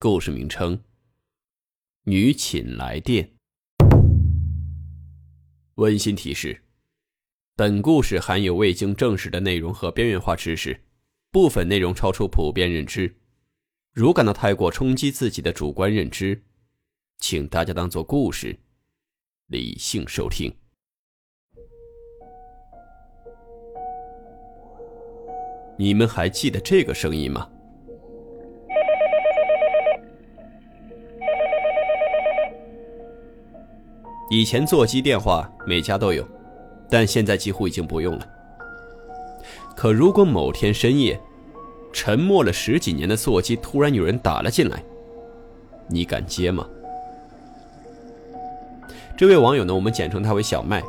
[0.00, 0.80] 故事名称：
[2.04, 3.32] 女寝来电。
[5.74, 6.62] 温馨提示：
[7.56, 10.80] 本故事含有未经证实的内容和边缘化知识，
[11.32, 13.12] 部分内容超出普遍认知。
[13.92, 16.44] 如感到太过冲击自己的主观认知，
[17.18, 18.56] 请大家当做故事，
[19.48, 20.56] 理性收听。
[25.76, 27.50] 你们还记得这个声音吗？
[34.30, 36.26] 以前座机电话每家都有，
[36.90, 38.28] 但现在几乎已经不用了。
[39.74, 41.18] 可如果某天深夜，
[41.92, 44.82] 沉默了十几年的座机突然有人打了进来，
[45.86, 46.66] 你敢接吗？
[49.16, 50.82] 这位网友呢，我们简称他为小麦。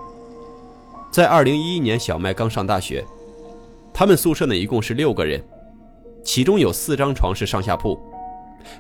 [1.10, 3.04] 在二零一一年，小麦刚上大学，
[3.94, 5.42] 他们宿舍呢一共是六个人，
[6.24, 7.98] 其中有四张床是上下铺，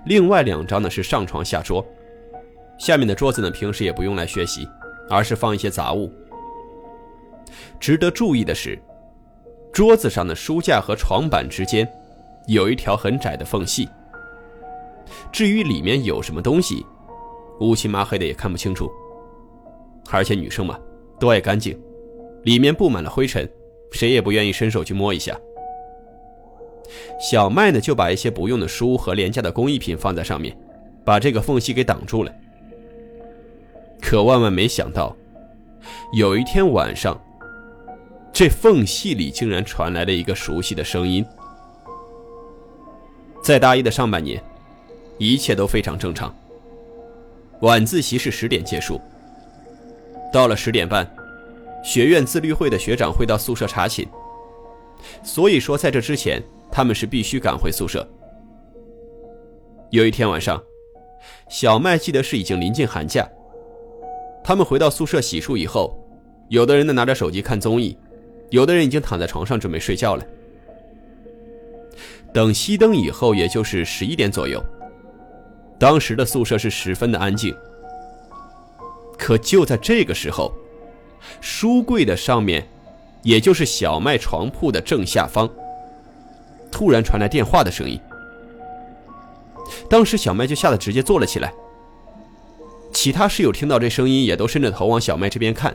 [0.06, 1.84] 另外两张呢是上床下桌。
[2.80, 4.67] 下面的桌子呢，平时也不用来学习，
[5.09, 6.11] 而是放一些杂物。
[7.80, 8.80] 值得注意的是，
[9.72, 11.88] 桌子上的书架和床板之间
[12.47, 13.88] 有一条很窄的缝隙。
[15.31, 16.85] 至于里面有什么东西，
[17.59, 18.89] 乌漆麻黑的也看不清楚。
[20.09, 20.80] 而且女生嘛，
[21.19, 21.77] 都爱干净，
[22.44, 23.47] 里面布满了灰尘，
[23.91, 25.38] 谁也不愿意伸手去摸一下。
[27.19, 30.57] 小麦呢，就把一些不用的书和廉价的工艺品放在上面，
[31.03, 32.34] 把这个缝隙给挡住了。
[34.02, 35.16] 可万万没想到，
[36.14, 37.20] 有一天晚上，
[38.34, 41.26] 这缝隙里竟然传来了一个熟悉的声音。
[43.44, 44.42] 在大一的上半年，
[45.18, 46.34] 一切都非常正常。
[47.62, 49.00] 晚自习是十点结束，
[50.31, 51.10] 到了十点半，
[51.84, 54.08] 学院自律会的学长会到宿舍查寝，
[55.24, 58.08] 所以说在这之前，他们是必须赶回宿舍。
[59.90, 60.64] 有一天晚上，
[61.50, 63.28] 小麦记得是已经临近寒假。
[64.50, 65.96] 他们回到宿舍洗漱以后，
[66.48, 67.96] 有的人呢拿着手机看综艺，
[68.50, 70.26] 有的人已经躺在床上准备睡觉了。
[72.34, 74.60] 等熄灯以后，也就是十一点左右。
[75.78, 77.56] 当时的宿舍是十分的安静。
[79.20, 80.52] 可就在这个时候，
[81.40, 82.68] 书柜的上面，
[83.22, 85.48] 也就是小麦床铺的正下方，
[86.72, 88.00] 突然传来电话的声音。
[89.88, 91.54] 当时小麦就吓得直接坐了起来。
[92.91, 95.73] 其他室友听到这声音，也都伸着头往小麦这边看。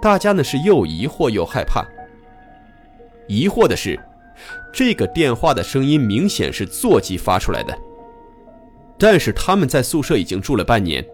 [0.00, 1.86] 大家呢是又疑惑又害怕。
[3.28, 3.98] 疑惑的是，
[4.72, 7.78] 这个电话的声音明显是座机发出来的，
[8.98, 11.04] 但是他们在宿舍已经住了半年，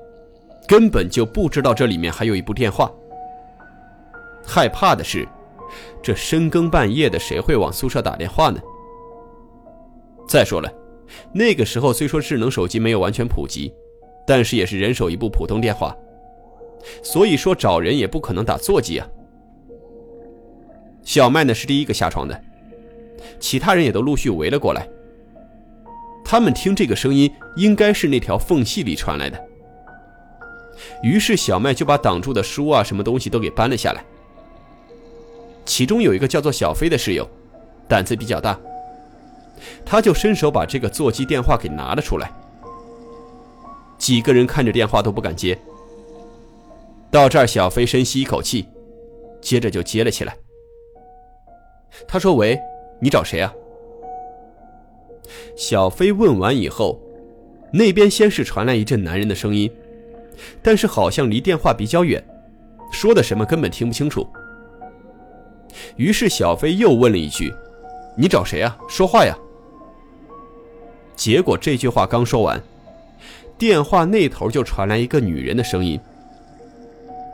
[0.67, 2.91] 根本就不知道这里面还有一部电话。
[4.47, 5.27] 害怕的是，
[6.01, 8.61] 这深更半夜的，谁会往宿舍打电话呢？
[10.29, 10.73] 再说了，
[11.35, 13.75] 那个时候虽说智能手机没有完全普及。
[14.27, 15.97] 但是也是人手一部普通电话，
[17.03, 19.07] 所以说找人也不可能打座机啊。
[21.03, 22.39] 小麦呢是第一个下床的，
[23.39, 24.89] 其他人也都陆续围了过来。
[26.25, 29.41] 他们听这个声音，应该是那条缝隙里传来的。
[31.03, 34.05] 于是小麦就把挡住的书啊什么东西都给搬了下来。
[35.65, 37.29] 其中有一个叫做小飞的室友，
[37.87, 38.59] 胆子比较大，
[39.85, 42.33] 他就伸手把这个座机电话给拿了出来。
[44.07, 45.59] 几个人看着电话都不敢接。
[47.11, 48.65] 到这儿，小飞深吸一口气，
[49.41, 50.37] 接着就接了起来。
[52.07, 52.57] 他说：“喂，
[53.01, 53.53] 你找谁啊？”
[55.59, 57.01] 小飞问完以后，
[57.73, 59.69] 那边先是传来一阵男人的声音，
[60.63, 62.25] 但是好像离电话比较远，
[62.93, 64.25] 说的什么根本听不清楚。
[65.97, 67.53] 于是小飞又问了一句
[68.17, 68.79] ：“你找谁啊？
[68.89, 69.37] 说话呀！”
[71.17, 72.63] 结果这句话刚说完。
[73.59, 75.99] 电话那头就传来一个女人的声音：“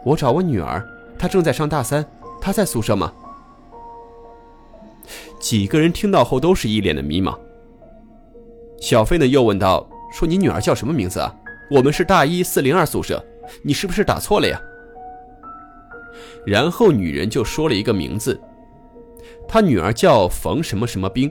[0.05, 0.87] 我找我女儿，
[1.19, 2.05] 她正在上大三，
[2.41, 3.13] 她在宿舍吗？”
[5.41, 7.37] 几个人听到后都是一脸的迷茫。
[8.81, 11.35] 小飞呢又问道：“说你女儿叫什么名字啊？
[11.71, 13.25] 我们是大一四零二宿舍，
[13.63, 14.61] 你是不是打错了呀？”
[16.47, 18.41] 然后女人就说了一个名字，
[19.49, 21.31] 她女儿叫冯什么什么冰。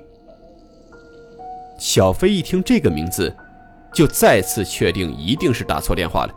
[1.79, 3.33] 小飞一听这个名字。
[3.93, 6.33] 就再次确定一定是打错电话了，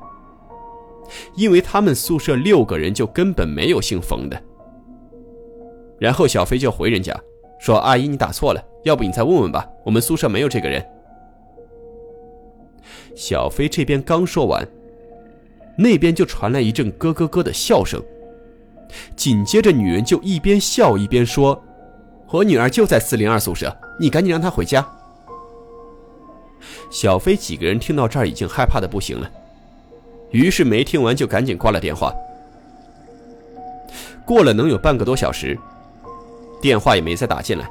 [1.36, 4.42] 因为他们宿舍六个人就根本没有姓冯的。
[5.98, 7.18] 然后小飞就回人家
[7.60, 10.84] 说：“阿姨，你打错了，要不你再问问吧，我们宿舍没有这个人。”
[13.14, 14.66] 小飞这边刚说完，
[15.78, 18.02] 那边就传来一阵咯咯咯的笑声，
[19.14, 21.62] 紧接着女人就一边笑一边说
[22.30, 24.84] ：“我女儿就在四零二宿舍，你赶紧让她回家。”
[26.90, 29.30] 小飞几个人听到这儿已经害怕的不行了，
[30.30, 32.12] 于是没听完就赶紧挂了电话。
[34.24, 35.58] 过了能有半个多小时，
[36.60, 37.68] 电话也没再打进来。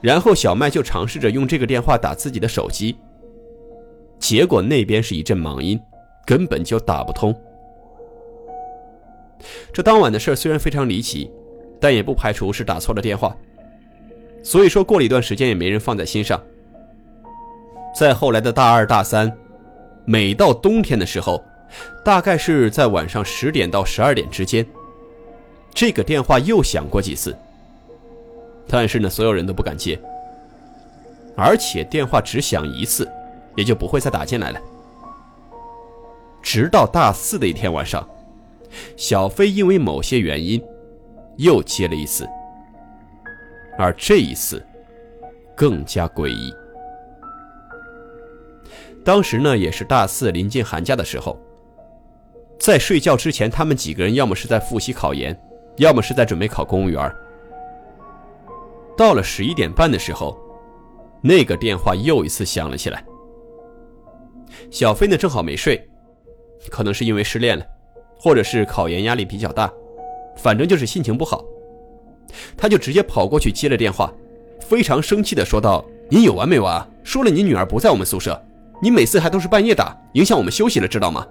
[0.00, 2.96] 然后小麦就尝试着用这个电话打自己的手机，
[4.18, 5.78] 结果那边是一阵忙音，
[6.26, 7.34] 根本就打不通。
[9.72, 11.30] 这当晚的事虽然非常离奇，
[11.78, 13.36] 但也不排除是打错了电话，
[14.42, 16.42] 所以说过了一段时间也没人放在心上。
[17.94, 19.30] 在后来的大二、大三，
[20.04, 21.42] 每到冬天的时候，
[22.04, 24.64] 大概是在晚上十点到十二点之间，
[25.74, 27.36] 这个电话又响过几次。
[28.68, 30.00] 但是呢，所有人都不敢接，
[31.36, 33.10] 而且电话只响一次，
[33.56, 34.60] 也就不会再打进来了。
[36.42, 38.08] 直到大四的一天晚上，
[38.96, 40.62] 小飞因为某些原因，
[41.36, 42.26] 又接了一次，
[43.76, 44.64] 而这一次，
[45.56, 46.54] 更加诡异。
[49.04, 51.38] 当时呢，也是大四临近寒假的时候，
[52.58, 55.38] 在睡觉之前，他们几个人要么是在复习考研，
[55.78, 57.10] 要么是在准备考公务员。
[58.96, 60.38] 到了十一点半的时候，
[61.22, 63.02] 那个电话又一次响了起来。
[64.70, 65.82] 小飞呢正好没睡，
[66.68, 67.64] 可能是因为失恋了，
[68.18, 69.72] 或者是考研压力比较大，
[70.36, 71.42] 反正就是心情不好，
[72.54, 74.12] 他就直接跑过去接了电话，
[74.60, 76.86] 非常生气的说道：“你有完没完？
[77.02, 78.38] 说了你女儿不在我们宿舍。”
[78.80, 81.26] 你每次还都是半夜打，影响我们休息了，知道吗？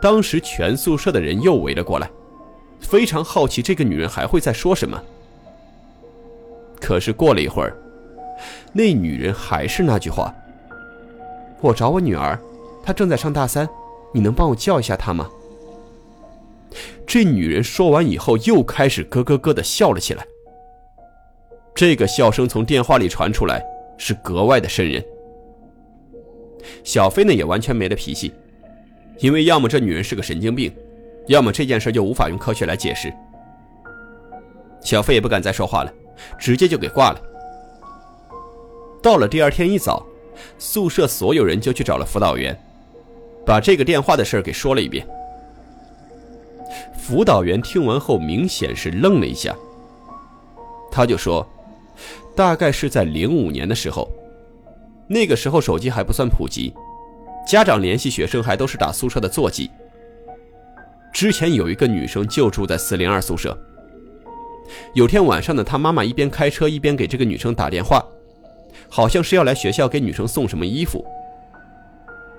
[0.00, 2.10] 当时全宿舍的人又围了过来，
[2.80, 5.00] 非常好奇这个女人还会再说什么。
[6.80, 7.76] 可是过了一会儿，
[8.72, 10.34] 那女人还是那句话
[11.60, 12.38] ：“我找我女儿，
[12.82, 13.68] 她正在上大三，
[14.12, 15.28] 你能帮我叫一下她吗？”
[17.06, 20.26] 这女人说完以后，又开始咯咯咯的笑了起来。
[21.74, 23.64] 这个笑声从电话里传出来，
[23.96, 25.04] 是格外的瘆人。
[26.82, 28.32] 小飞呢也完全没了脾气，
[29.18, 30.74] 因为要么这女人是个神经病，
[31.26, 33.12] 要么这件事就无法用科学来解释。
[34.80, 35.92] 小飞也不敢再说话了，
[36.38, 37.20] 直接就给挂了。
[39.02, 40.04] 到了第二天一早，
[40.58, 42.58] 宿舍所有人就去找了辅导员，
[43.46, 45.06] 把这个电话的事给说了一遍。
[46.98, 49.54] 辅导员听完后明显是愣了一下，
[50.90, 51.46] 他就说
[52.34, 54.08] ：“大概是在零五年的时候。”
[55.06, 56.72] 那个时候手机还不算普及，
[57.46, 59.70] 家长联系学生还都是打宿舍的座机。
[61.12, 63.56] 之前有一个女生就住在四零二宿舍。
[64.94, 68.04] 有天晚上呢，她妈妈一边开车一边给这个女生打电话，
[68.88, 71.04] 好像是要来学校给女生送什么衣服。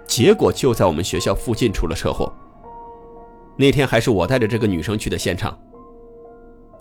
[0.07, 2.33] 结果就在我们学校附近出了车祸。
[3.57, 5.57] 那天还是我带着这个女生去的现场，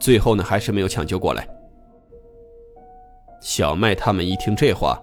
[0.01, 1.47] 最后呢还是没有抢救过来。
[3.41, 4.99] 小麦他们一听这话。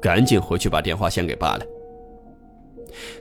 [0.00, 1.66] 赶紧回去把电话线给拔了。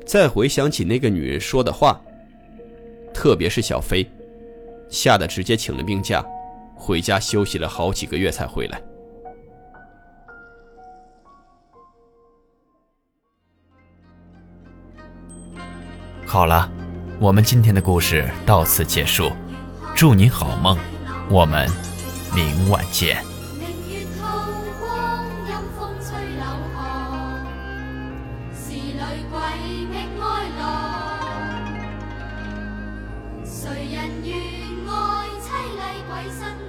[0.05, 1.99] 再回想起那个女人说的话，
[3.13, 4.09] 特别是小飞，
[4.89, 6.25] 吓得直接请了病假，
[6.75, 8.81] 回家休息了好几个月才回来。
[16.25, 16.69] 好了，
[17.19, 19.31] 我们今天的故事到此结束，
[19.95, 20.77] 祝你好梦，
[21.29, 21.67] 我们
[22.35, 23.36] 明晚见。
[29.29, 29.37] 鬼
[29.85, 30.25] 觅哀
[30.57, 30.61] 乐，
[33.43, 33.59] 谁
[33.93, 34.29] 人愿
[34.87, 34.91] 爱
[35.41, 36.66] 凄厉鬼身？